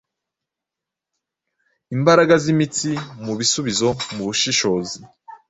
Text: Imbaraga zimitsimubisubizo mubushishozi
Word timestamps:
Imbaraga 1.95 2.35
zimitsimubisubizo 2.43 3.87
mubushishozi 4.15 4.99